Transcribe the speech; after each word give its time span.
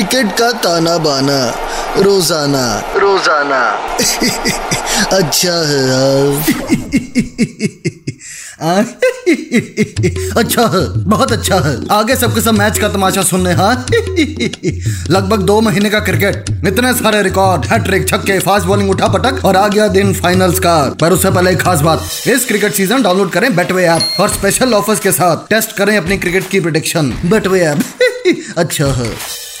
Cricket 0.00 0.30
का 0.32 0.50
ताना 0.64 0.96
बाना। 0.98 1.38
रोज़ाना। 1.96 2.64
रोज़ाना। 2.96 3.58
अच्छा 5.16 5.56
है 5.68 5.80
यार। 5.88 6.30
अच्छा 10.38 10.62
है 10.68 10.80
बहुत 11.04 11.32
अच्छा 11.32 11.58
है। 11.66 11.74
आगे 11.90 12.16
सबके 12.16 12.40
सब 12.40 12.54
मैच 12.54 12.78
का 12.78 12.88
तमाशा 12.88 13.22
सुनने 13.22 13.52
हाँ? 13.54 13.74
लगभग 15.10 15.42
दो 15.42 15.60
महीने 15.60 15.90
का 15.90 16.00
क्रिकेट। 16.00 16.50
इतने 16.68 16.92
सारे 16.94 17.22
रिकॉर्ड 17.22 17.66
हैट्रिक 17.72 18.08
छक्के 18.08 18.38
फास्ट 18.38 18.66
बॉलिंग 18.66 18.90
उठा 18.90 19.08
पटक 19.08 19.44
और 19.44 19.56
आ 19.56 19.66
गया 19.68 19.88
दिन 19.98 20.14
फाइनल्स 20.14 20.58
का। 20.58 20.78
पर 21.00 21.12
उससे 21.12 21.30
पहले 21.30 21.50
एक 21.50 21.60
खास 21.62 21.80
बात 21.80 22.00
इस 22.28 22.46
क्रिकेट 22.46 22.72
सीज़न 22.74 23.02
डाउनलोड 23.02 23.30
करें 23.32 23.54
बेटवे 23.56 23.84
ऐप 23.88 24.20
और 24.20 24.28
स्पेशल 24.30 24.74
ऑफर्स 24.74 25.00
के 25.00 25.12
साथ 25.12 25.36
टेस्ट 25.50 25.76
करें 25.76 25.96
अपनी 25.96 26.18
क्रिकेट 26.18 26.48
की 26.50 26.60
प्रिडिक्शन 26.60 27.12
बेटवे 27.26 27.60
ऐप। 27.60 27.78
अच्छा 28.58 28.86
है। 28.94 29.10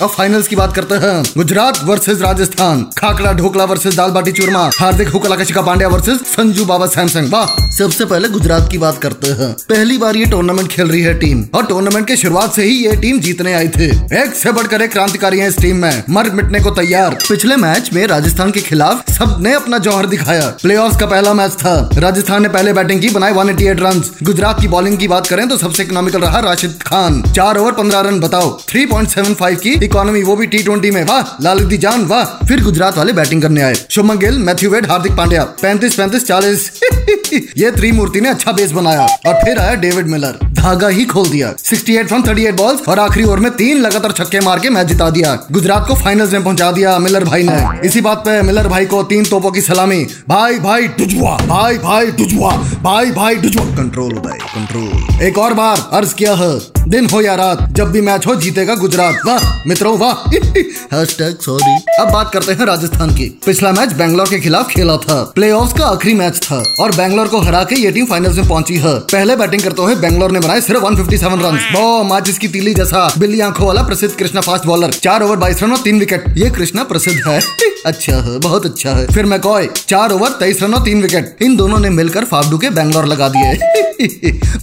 अब 0.02 0.08
फाइनल्स 0.08 0.48
की 0.48 0.56
बात 0.56 0.74
करते 0.74 0.94
हैं। 0.94 1.22
गुजरात 1.36 1.80
वर्सेस 1.84 2.20
राजस्थान। 2.20 2.82
खाकड़ा 2.98 3.32
ढोकला 3.32 3.64
वर्सेस 3.64 3.96
दाल 3.96 4.10
बाटी 4.10 4.32
चूरमा। 4.32 4.70
हार्दिक, 4.78 5.08
हुकला, 5.08 5.36
कशिका 5.36 5.62
पांड्या 5.62 5.88
वर्सेस 5.88 6.18
संजू 6.18 6.64
बाबा, 6.64 6.86
सैमसंग। 6.86 7.32
वाह! 7.32 7.68
सबसे 7.70 8.04
पहले 8.04 8.28
गुजरात 8.28 8.68
की 8.70 8.78
बात 8.78 8.98
करते 8.98 9.30
हैं। 9.30 9.52
पहली 9.52 9.98
बार 9.98 10.16
ये 10.16 10.24
टूर्नामेंट 10.24 10.68
खेल 10.68 10.88
रही 10.88 11.00
है 11.00 11.14
टीम 11.14 11.44
और 11.54 11.66
टूर्नामेंट 11.66 12.06
के 12.06 12.16
शुरुआत 12.16 12.54
से 12.54 12.62
ही 12.62 12.74
ये 12.86 12.96
टीम 12.96 13.20
जीतने 13.20 13.52
आई 13.54 13.68
थी। 13.68 13.88
एक 14.12 14.34
से 14.34 14.52
बढ़कर 14.52 14.82
एक 14.82 14.92
क्रांतिकारी 14.92 15.38
है 15.38 15.48
इस 15.48 15.58
टीम 15.58 15.76
में। 15.76 16.02
मर 16.10 16.30
मिटने 16.30 16.60
को 16.60 16.70
तैयार। 16.70 17.18
पिछले 17.28 17.56
मैच 17.56 17.90
में 17.92 18.06
राजस्थान 18.06 18.50
के 18.50 18.60
खिलाफ 18.60 19.10
सबने 19.10 19.52
अपना 19.52 19.78
जौहर 19.78 20.06
दिखाया। 20.06 20.48
प्ले 20.62 20.76
का 20.76 21.06
पहला 21.06 21.34
मैच 21.34 21.52
था। 21.52 21.90
राजस्थान 21.94 22.42
ने 22.42 22.48
पहले 22.48 22.72
बैटिंग 22.72 23.00
की 23.00 23.10
बनाए 23.10 23.32
वन 23.32 23.56
रन 23.60 24.02
गुजरात 24.22 24.60
की 24.60 24.68
बॉलिंग 24.68 24.98
की 24.98 25.08
बात 25.08 25.26
करें 25.26 25.48
तो 25.48 25.56
सबसे 25.56 25.82
इकोनॉमिकल 25.82 26.20
रहा 26.20 26.40
राशिद 26.40 26.78
खान। 26.86 27.22
चार 27.22 27.58
ओवर 27.58 27.72
पंद्रह 27.72 28.00
रन 28.00 28.20
बताओ। 28.20 28.58
थ्री 28.68 28.86
पॉइंट 28.86 29.08
सेवन 29.08 29.34
फाइव 29.34 29.56
की 29.56 29.89
इकोनॉमी 29.90 30.22
वो 30.22 30.36
भी 30.36 30.46
टी 30.46 30.58
ट्वेंटी 30.58 30.90
में। 30.90 31.04
वाह 31.04 31.42
लालिदी 31.42 31.78
जान, 31.78 32.04
वाह। 32.04 32.46
फिर 32.46 32.62
गुजरात 32.62 32.98
वाले 32.98 33.12
बैटिंग 33.12 33.42
करने 33.42 33.62
आए। 33.62 33.74
Shubman 33.90 34.18
Gill 34.18 34.38
Matthew 34.38 34.70
Wade 34.70 34.90
Hardik 34.90 35.12
Pandya. 35.12 35.44
पैंतीस 35.44 35.94
पैंतीस, 35.94 36.26
चालीस। 36.26 36.70
ये 37.56 37.70
त्रिमूर्ति 37.70 38.20
ने 38.20 38.28
अच्छा 38.28 38.52
बेस 38.52 38.70
बनाया। 38.70 39.06
और 39.26 39.34
फिर 39.34 39.58
आया 39.58 39.74
डेविड 39.74 40.06
मिलर 40.06 40.38
धागा 40.44 40.88
ही 40.88 41.04
खोल 41.04 41.28
दिया। 41.28 41.54
68 41.56 42.06
फ्रॉम 42.06 42.22
38 42.22 42.54
बॉल्स 42.54 42.80
और 42.88 42.98
आखिरी 42.98 43.26
ओवर 43.26 43.38
में 43.38 43.52
तीन 43.52 43.78
लगातार 43.78 44.12
छक्के 44.12 44.40
मार 44.40 44.58
के 44.58 44.70
मैच 44.70 44.86
जिता 44.86 45.10
दिया। 45.10 45.46
गुजरात 45.52 45.84
को 45.88 45.94
फाइनल्स 45.94 46.32
में 46.32 46.44
पहुँचा 46.44 46.72
दिया 46.72 46.98
मिलर 46.98 47.24
भाई 47.24 47.42
ने। 47.42 47.86
इसी 47.86 48.00
बात 48.00 48.18
पे 48.18 48.42
मिलर 48.42 48.68
भाई 48.68 48.86
को 48.86 49.02
तीन 49.02 49.24
तोपों 49.24 49.50
की 49.50 49.60
सलामी। 49.60 50.06
भाई 50.28 50.58
भाई 50.58 50.88
डुजुआ 50.88 51.36
भाई 51.36 51.78
भाई 51.78 52.06
डुजुआ 52.06 52.50
भाई 52.82 53.10
भाई 53.10 53.34
डुजुआ 53.34 53.64
कंट्रोल 53.64 54.12
उदय 54.12 54.38
कंट्रोल 54.42 55.22
एक 55.22 55.38
और 55.38 55.54
बार 55.54 55.88
अर्ज़ 55.92 56.14
किया 56.14 56.34
है। 56.34 56.60
दिन 56.88 57.06
हो 57.10 57.20
या 57.20 57.34
रात, 57.34 57.68
जब 57.72 57.92
भी 57.92 58.00
मैच 58.00 58.26
हो, 58.26 58.34
जीतेगा 58.34 58.74
गुजरात। 58.74 59.14
वाह 59.26 59.68
मित्रों 59.82 59.98
वाह 59.98 61.04
सॉरी 61.04 61.76
अब 62.00 62.10
बात 62.10 62.30
करते 62.32 62.52
हैं 62.52 62.64
राजस्थान 62.66 63.10
की। 63.10 63.24
पिछला 63.46 63.72
मैच 63.72 63.92
बैंगलोर 63.92 64.28
के 64.28 64.40
खिलाफ 64.40 64.68
खेला 64.68 64.96
था। 64.96 65.32
प्ले 65.34 65.50
का 65.52 65.86
आखिरी 65.86 66.14
मैच 66.14 66.38
था 66.38 66.62
और 66.80 66.94
बैंगलोर 66.96 67.28
को 67.28 67.40
हरा 67.40 67.62
के 67.64 67.74
ये 67.74 67.90
टीम 67.90 68.06
फाइनल्स 68.06 68.36
में 68.36 68.48
पहुँची 68.48 68.76
है। 68.76 68.98
पहले 68.98 69.36
बैटिंग 69.36 69.62
करते 69.62 69.82
हुए 69.82 69.94
बैंगलोर 69.94 70.30
ने 70.30 70.40
बनाए 70.40 70.60
सिर्फ़ 70.60 70.84
157 70.84 71.40
रन 71.42 72.06
माचिस 72.06 72.38
की 72.38 72.48
तीली 72.48 72.74
जैसा। 72.74 73.12
बिल्ली 73.18 73.40
आँखों 73.40 73.66
वाला 73.66 73.82
प्रसिद्ध 73.82 74.14
कृष्णा 74.14 74.40
फास्ट 74.40 74.66
बॉलर 74.66 74.92
चार 74.92 75.22
ओवर 75.22 75.36
बाईस 75.36 75.62
रन 75.62 75.72
और 75.72 75.78
तीन 75.78 76.00
विकेट 76.00 76.24
ये 76.36 76.50
कृष्णा 76.50 76.84
प्रसिद्ध 76.84 77.28
है। 77.28 77.40
अच्छा 77.86 78.16
है, 78.16 78.38
बहुत 78.38 78.66
अच्छा 78.66 78.90
है। 78.90 79.06
फिर 79.06 79.26
मैकॉय 79.26 79.68
चार 79.88 80.12
ओवर 80.12 80.28
तेईस 80.28 80.62
रन 80.62 80.74
और 80.74 80.84
तीन 80.84 81.02
विकेट 81.02 81.36
इन 81.42 81.56
दोनों 81.56 81.78
ने 81.78 81.90
मिलकर 81.90 82.24
फाफडू 82.24 82.58
के 82.58 82.70
बैंगलोर 82.70 83.06
लगा 83.06 83.28
दिए। 83.28 83.58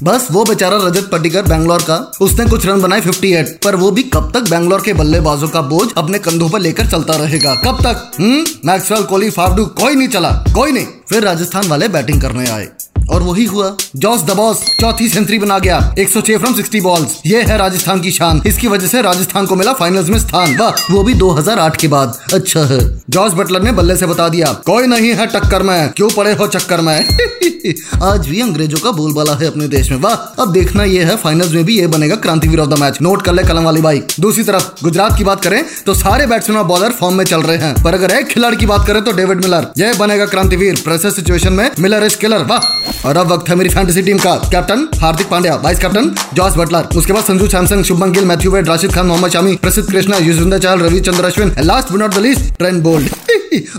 बस 0.04 0.28
वो 0.32 0.44
बेचारा 0.44 0.78
रजत 0.78 1.10
पटिकर 1.12 1.42
बैंगलोर 1.42 1.82
का, 1.82 2.12
उसने 2.22 2.46
कुछ 2.46 2.66
रन 2.66 2.82
बनाए 2.82 3.02
58 3.02 3.46
पर 3.64 3.76
वो 3.76 3.92
भी 3.92 4.04
कब 4.04 4.32
तक 4.34 4.50
बैंगलोर 4.50 4.82
के 4.82 4.94
बल्लेबाजों 4.94 5.48
का 5.48 5.62
बोझ 5.62 5.88
अपने 5.98 6.20
कंधों 6.20 6.50
पर 6.50 6.60
लेकर 6.60 6.86
चलता 6.86 7.14
रहेगा? 7.14 7.56
कब 7.56 7.78
तक? 7.82 8.12
हम्म? 8.22 8.46
मैक्सवेल, 8.66 9.04
कोहली 9.04 9.30
फाफडू 9.30 9.66
कोई 9.66 9.96
नहीं 9.96 10.08
चला, 10.08 10.32
कोई 10.32 10.72
नहीं। 10.72 10.86
फिर 11.10 11.24
राजस्थान 11.24 11.68
वाले 11.68 11.88
बैटिंग 11.88 12.22
करने 12.22 12.50
आए। 12.50 12.70
और 13.12 13.22
वही 13.22 13.46
हुआ, 13.46 13.76
जॉस 13.96 14.22
दबॉस 14.22 14.62
चौथी 14.82 15.08
सेंचुरी 15.10 15.40
बना 15.40 15.60
गया 15.60 15.96
106 16.00 16.38
फ्रॉम 16.38 16.54
60 16.54 16.82
बॉल्स 16.82 17.22
ये 17.26 17.42
है 17.42 17.58
राजस्थान 17.58 18.02
की 18.02 18.12
शान, 18.12 18.42
इसकी 18.48 18.68
वजह 18.68 18.88
से 18.88 19.02
राजस्थान 19.02 19.46
को 19.46 19.56
मिला 19.56 19.74
फाइनल्स 19.74 20.10
में 20.10 20.20
स्थान। 20.20 20.58
वाह, 20.58 20.94
वो 20.94 21.04
भी 21.04 21.14
2008 21.14 21.76
के 21.76 21.88
बाद। 21.88 22.20
अच्छा 22.34 22.60
है। 22.60 22.80
जॉस 23.10 23.34
बटलर 23.34 23.62
ने 23.62 23.72
बल्ले 23.72 23.96
से 23.98 24.06
बता 24.06 24.30
दिया, 24.30 24.54
कोई 24.66 24.88
नहीं 24.88 25.10
है 25.10 25.26
टक्कर 25.28 25.64
में, 25.64 25.90
क्यों 25.90 26.10
पड़े 26.10 26.34
हो 26.34 26.48
चक्कर 26.48 26.82
में? 26.82 27.06
आज 28.04 28.28
भी 28.28 28.42
अंग्रेज़ों 28.42 28.80
का 28.80 28.92
बोलबाला 28.92 29.34
है 29.34 29.48
अपने 29.48 29.68
देश 29.68 29.92
में। 29.92 30.00
वाह, 30.00 30.14
अब 30.14 30.52
देखना 30.52 30.84
ये 30.84 31.04
है 31.04 31.16
फाइनल्स 31.16 31.52
में 31.52 31.64
भी 31.66 31.80
ये 31.80 31.88
बनेगा 31.88 32.16
Krantiveer 32.16 32.60
of 32.60 32.70
the 32.70 32.78
match. 32.80 32.98
Note 33.02 33.22
कर 33.22 33.34
ले 33.34 33.44
कलम 33.44 33.64
वाली 33.64 33.82
बाइक 33.82 34.08
दूसरी 34.20 34.44
तरफ़, 34.44 34.84
गुजरात 34.84 35.18
की 35.18 35.24
बात 35.24 35.44
करें 35.44 35.64
तो 35.86 35.94
सारे 35.94 36.26
बैट्समैन 36.28 36.60
और 36.60 36.66
बॉलर 36.66 36.90
फॉर्म 36.90 37.16
में 37.16 37.26
चल 37.26 37.42
रहे 37.42 37.58
हैं। 37.58 37.84
पर 37.84 37.94
अगर 37.94 38.12
एक 38.12 38.28
खिलाड़ी 38.28 38.58
की 38.58 38.66
बात 38.66 38.88
करें 38.88 39.02
तो 39.04 39.12
डेविड 39.12 39.42
मिलर। 39.42 39.68
यह 39.78 39.94
बनेगा 39.94 40.26
क्रांतिवीर 40.26 40.82
प्रेशर 40.84 41.12
सिचुएशन 41.12 41.54
में 41.54 41.70
मिलर 41.80 42.04
इज़ 42.04 42.18
किलर 42.18 42.44
वाह। 42.44 42.60
और 43.06 43.18
अब 43.18 43.32
वक्त 43.32 43.50
है 43.50 43.56
मेरी 43.56 43.70
फैंटेसी 43.70 44.02
टीम 44.02 44.18
का। 44.18 44.36
Captain 44.52 44.88
Hardik 45.00 45.30
Pandya 45.30 45.56
vice 45.56 45.80
captain 45.80 46.14
Jos 46.34 46.56
Buttler 46.58 46.98
उसके 46.98 47.14
बाद 47.14 47.24
Sanju 47.24 47.48
Samsung 47.48 47.84
Shubman 47.84 48.12
Gill, 48.12 48.26
Matthew 48.26 48.52
Wade 48.52 48.68
Rashid 48.68 48.94
Khan, 48.94 49.06
Mohammed 49.08 49.32
Shami, 49.32 49.56
Prasidh 49.56 49.90
Krishna 49.92 50.18
Yuzvendra 50.18 50.60
Chahal 50.60 50.80
Ravichandra 50.80 51.26
Ashwin 51.26 51.56
last 51.60 51.92
but 51.92 52.00
not 52.00 52.14
the 52.14 52.18
least 52.18 52.54
Trent 52.58 52.82
Boult 52.84 53.10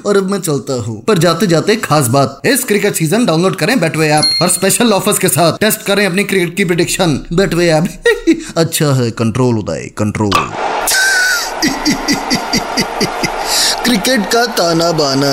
और 0.07 0.17
अब 0.17 0.31
मैं 0.31 0.41
चलता 0.41 0.75
हूँ। 0.83 1.03
पर 1.05 1.19
जाते 1.19 1.47
जाते 1.47 1.77
खास 1.77 2.07
बात। 2.09 2.41
इस 2.47 2.65
क्रिकेट 2.65 2.95
सीज़न 2.95 3.25
डाउनलोड 3.27 3.57
करें 3.57 3.79
बेटवे 3.81 4.09
ऐप 4.09 4.43
और 4.43 4.49
स्पेशल 4.49 4.93
ऑफर्स 4.93 5.19
के 5.19 5.29
साथ 5.29 5.59
टेस्ट 5.61 5.83
करें 5.83 6.05
अपनी 6.07 6.25
क्रिकेट 6.25 6.57
की 6.57 6.65
प्रिडिक्शन 6.65 7.19
बेटवे 7.33 7.69
ऐप 7.69 7.89
अच्छा 8.57 8.93
है 8.95 9.11
कंट्रोल 9.19 9.59
उदय 9.59 9.91
कंट्रोल 9.99 10.31
क्रिकेट 13.85 14.27
का 14.33 14.45
ताना 14.47 14.91
बाना 14.93 15.33